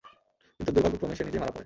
কিন্তু 0.59 0.71
দুর্ভাগ্যক্রমে 0.71 1.15
সে 1.15 1.23
নিজেই 1.23 1.41
মারা 1.41 1.51
পড়ে। 1.51 1.59